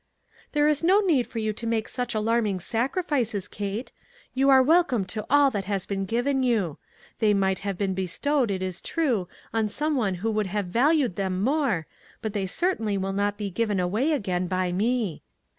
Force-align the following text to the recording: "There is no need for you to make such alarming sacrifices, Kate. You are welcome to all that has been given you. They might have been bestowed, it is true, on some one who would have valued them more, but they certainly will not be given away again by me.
"There 0.53 0.67
is 0.67 0.81
no 0.83 1.01
need 1.01 1.27
for 1.27 1.37
you 1.37 1.53
to 1.53 1.67
make 1.67 1.87
such 1.87 2.15
alarming 2.15 2.59
sacrifices, 2.61 3.47
Kate. 3.47 3.91
You 4.33 4.49
are 4.49 4.63
welcome 4.63 5.05
to 5.05 5.27
all 5.29 5.51
that 5.51 5.65
has 5.65 5.85
been 5.85 6.05
given 6.05 6.41
you. 6.41 6.79
They 7.19 7.35
might 7.35 7.59
have 7.59 7.77
been 7.77 7.93
bestowed, 7.93 8.49
it 8.49 8.63
is 8.63 8.81
true, 8.81 9.27
on 9.53 9.69
some 9.69 9.95
one 9.95 10.15
who 10.15 10.31
would 10.31 10.47
have 10.47 10.65
valued 10.65 11.17
them 11.17 11.39
more, 11.43 11.85
but 12.19 12.33
they 12.33 12.47
certainly 12.47 12.97
will 12.97 13.13
not 13.13 13.37
be 13.37 13.51
given 13.51 13.79
away 13.79 14.13
again 14.13 14.47
by 14.47 14.71
me. 14.71 15.21